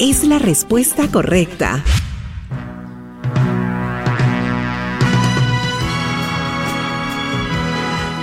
[0.00, 1.84] es la respuesta correcta.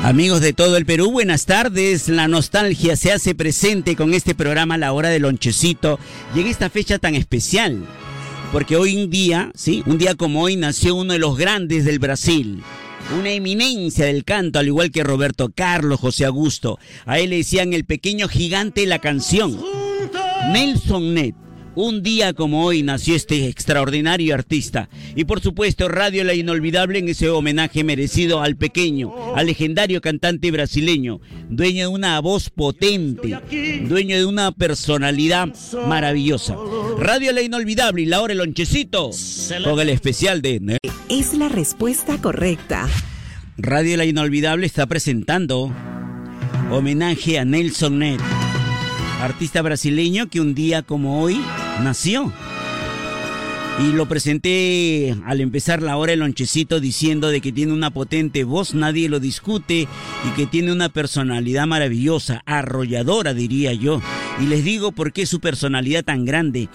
[0.03, 2.09] Amigos de todo el Perú, buenas tardes.
[2.09, 5.99] La nostalgia se hace presente con este programa La Hora del Lonchecito
[6.35, 7.85] y en esta fecha tan especial.
[8.51, 11.99] Porque hoy en día, sí, un día como hoy nació uno de los grandes del
[11.99, 12.61] Brasil.
[13.17, 16.77] Una eminencia del canto, al igual que Roberto Carlos, José Augusto.
[17.05, 19.80] A él le decían el pequeño gigante de la canción.
[20.49, 21.35] Nelson Net.
[21.73, 24.89] Un día como hoy nació este extraordinario artista.
[25.15, 30.51] Y por supuesto, Radio La Inolvidable en ese homenaje merecido al pequeño, al legendario cantante
[30.51, 33.39] brasileño, dueño de una voz potente,
[33.87, 35.47] dueño de una personalidad
[35.87, 36.57] maravillosa.
[36.97, 39.11] Radio La Inolvidable y la hora el lonchecito
[39.63, 40.77] con el especial de...
[41.09, 42.89] Es la respuesta correcta.
[43.55, 45.73] Radio La Inolvidable está presentando
[46.69, 48.19] homenaje a Nelson Net
[49.21, 51.39] artista brasileño que un día como hoy
[51.83, 52.31] nació.
[53.79, 58.43] Y lo presenté al empezar la hora el lonchecito diciendo de que tiene una potente
[58.43, 59.87] voz, nadie lo discute,
[60.27, 64.01] y que tiene una personalidad maravillosa, arrolladora diría yo.
[64.39, 66.69] Y les digo por qué su personalidad tan grande.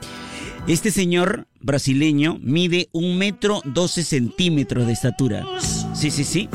[0.67, 5.45] Este señor brasileño mide un metro doce centímetros de estatura.
[5.95, 6.49] Sí, sí, sí.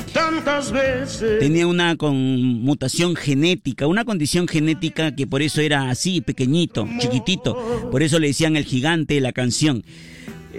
[1.39, 7.89] Tenía una conmutación genética, una condición genética que por eso era así, pequeñito, chiquitito.
[7.91, 9.83] Por eso le decían el gigante de la canción.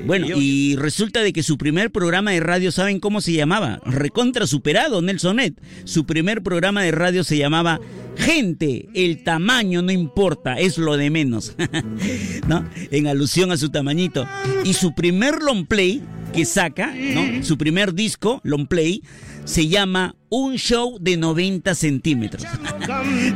[0.06, 3.80] Bueno, y resulta de que su primer programa de radio, ¿saben cómo se llamaba?
[3.84, 5.54] Recontra superado, Nelsonet.
[5.84, 7.80] Su primer programa de radio se llamaba
[8.16, 11.54] Gente, el tamaño no importa, es lo de menos.
[12.46, 12.68] ¿No?
[12.90, 14.26] En alusión a su tamañito.
[14.64, 17.44] Y su primer long play que saca, ¿no?
[17.44, 19.02] Su primer disco, long play,
[19.44, 22.44] se llama Un Show de 90 centímetros.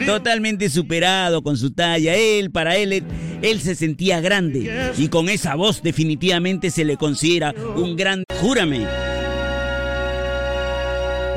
[0.06, 2.14] Totalmente superado con su talla.
[2.14, 3.04] Él, para él,
[3.42, 4.92] él se sentía grande.
[4.96, 8.24] Y con esa voz definitivamente se le considera un gran...
[8.40, 8.86] Júrame.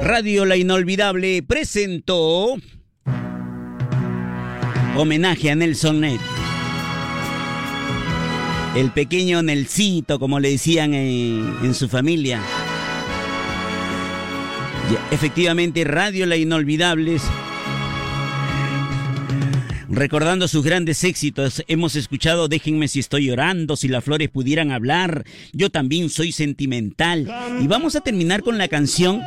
[0.01, 2.55] Radio La Inolvidable presentó
[4.95, 6.19] homenaje a Nelson Net.
[8.75, 12.39] El pequeño Nelsito, como le decían en, su familia.
[15.11, 17.23] Efectivamente, Radio La Inolvidables.
[19.89, 25.25] Recordando sus grandes éxitos, hemos escuchado Déjenme si estoy llorando, si las flores pudieran hablar,
[25.51, 27.27] yo también soy sentimental.
[27.59, 29.21] Y vamos a terminar con la canción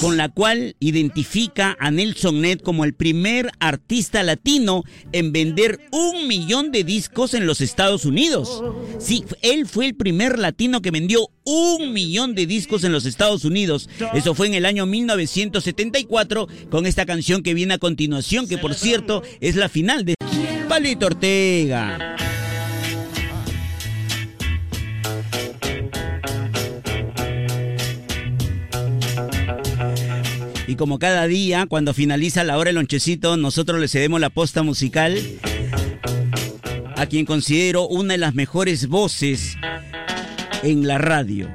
[0.00, 6.28] con la cual identifica a Nelson Ned como el primer artista latino en vender un
[6.28, 8.62] millón de discos en los Estados Unidos.
[8.98, 13.44] Sí, él fue el primer latino que vendió un millón de discos en los Estados
[13.44, 13.88] Unidos.
[14.14, 18.74] Eso fue en el año 1974 con esta canción que viene a continuación, que por
[18.74, 20.14] cierto es la final de
[20.68, 22.16] Palito Ortega.
[30.74, 34.64] Y como cada día, cuando finaliza la hora del lonchecito, nosotros le cedemos la posta
[34.64, 35.16] musical
[36.96, 39.56] a quien considero una de las mejores voces
[40.64, 41.48] en la radio.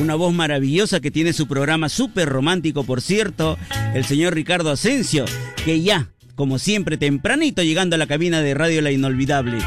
[0.00, 3.58] Una voz maravillosa que tiene su programa súper romántico, por cierto,
[3.92, 5.26] el señor Ricardo Asensio,
[5.66, 9.58] que ya, como siempre, tempranito llegando a la cabina de Radio La Inolvidable.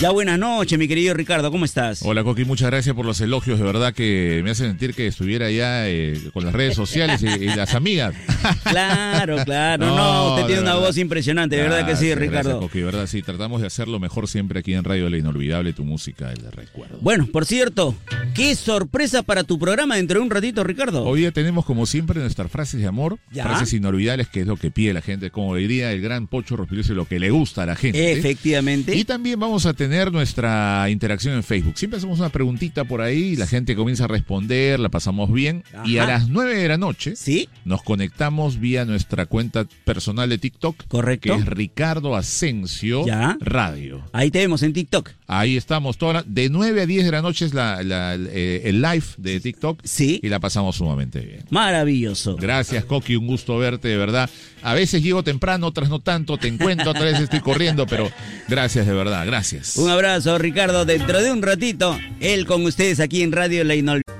[0.00, 2.02] Ya buenas noches, mi querido Ricardo, ¿cómo estás?
[2.04, 5.50] Hola, Coqui, muchas gracias por los elogios, de verdad que me hace sentir que estuviera
[5.50, 8.14] ya eh, con las redes sociales y, las amigas.
[8.62, 12.50] Claro, claro, no, usted tiene una voz impresionante, de verdad que sí, Ricardo.
[12.50, 15.84] Gracias, Coqui, verdad, sí, tratamos de hacerlo mejor siempre aquí en Radio La Inolvidable, tu
[15.84, 16.98] música, el recuerdo.
[17.00, 17.96] Bueno, por cierto,
[18.38, 21.04] qué sorpresa para tu programa dentro de un ratito, Ricardo.
[21.04, 24.70] Hoy día tenemos, como siempre, nuestras frases de amor, frases inolvidables, que es lo que
[24.70, 27.74] pide la gente, como diría el gran Pocho Rospilioso, lo que le gusta a la
[27.74, 28.12] gente.
[28.12, 28.94] Efectivamente.
[28.94, 31.76] Y también vamos a tener nuestra interacción en Facebook.
[31.76, 35.64] Siempre hacemos una preguntita por ahí, la gente comienza a responder, la pasamos bien.
[35.84, 37.48] Y a las 9 de la noche ¿Sí?
[37.64, 40.86] nos conectamos vía nuestra cuenta personal de TikTok.
[40.86, 41.34] Correcto.
[41.34, 43.04] Que es Ricardo Asensio
[43.40, 44.04] Radio.
[44.12, 45.10] Ahí te vemos en TikTok.
[45.26, 45.98] Ahí estamos.
[45.98, 47.82] Toda de 9 a 10 de la noche es la,
[48.30, 49.80] eh, el live de TikTok.
[49.84, 50.20] Sí.
[50.22, 51.44] Y la pasamos sumamente bien.
[51.50, 52.36] Maravilloso.
[52.36, 53.16] Gracias, Coqui.
[53.16, 54.28] Un gusto verte, de verdad.
[54.62, 56.36] A veces llego temprano, otras no tanto.
[56.36, 58.10] Te encuentro, otra vez estoy corriendo, pero
[58.48, 59.26] gracias, de verdad.
[59.26, 59.76] Gracias.
[59.76, 60.84] Un abrazo, Ricardo.
[60.84, 64.17] Dentro de un ratito, él con ustedes aquí en Radio La Inolvidable.